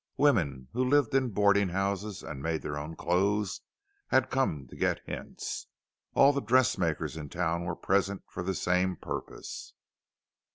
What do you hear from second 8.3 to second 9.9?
the same purpose..